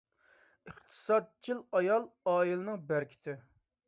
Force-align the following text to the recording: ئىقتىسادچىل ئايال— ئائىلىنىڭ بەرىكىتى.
ئىقتىسادچىل 0.69 1.61
ئايال— 1.79 2.07
ئائىلىنىڭ 2.31 2.81
بەرىكىتى. 2.89 3.37